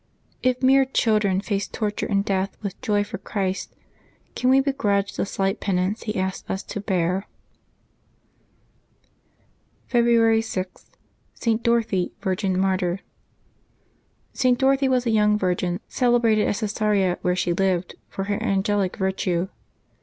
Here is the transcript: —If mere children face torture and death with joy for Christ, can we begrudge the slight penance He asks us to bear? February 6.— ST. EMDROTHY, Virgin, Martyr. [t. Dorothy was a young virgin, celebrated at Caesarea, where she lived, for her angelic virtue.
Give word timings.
—If 0.49 0.63
mere 0.63 0.85
children 0.85 1.41
face 1.41 1.67
torture 1.67 2.07
and 2.07 2.25
death 2.25 2.57
with 2.63 2.81
joy 2.81 3.03
for 3.03 3.19
Christ, 3.19 3.71
can 4.35 4.49
we 4.49 4.59
begrudge 4.59 5.15
the 5.15 5.27
slight 5.27 5.59
penance 5.59 6.01
He 6.01 6.15
asks 6.15 6.49
us 6.49 6.63
to 6.73 6.81
bear? 6.81 7.27
February 9.85 10.41
6.— 10.41 10.85
ST. 11.35 11.63
EMDROTHY, 11.67 12.13
Virgin, 12.19 12.59
Martyr. 12.59 13.01
[t. 14.33 14.51
Dorothy 14.53 14.87
was 14.89 15.05
a 15.05 15.11
young 15.11 15.37
virgin, 15.37 15.79
celebrated 15.87 16.47
at 16.47 16.55
Caesarea, 16.57 17.19
where 17.21 17.35
she 17.35 17.53
lived, 17.53 17.93
for 18.09 18.23
her 18.23 18.41
angelic 18.41 18.95
virtue. 18.97 19.49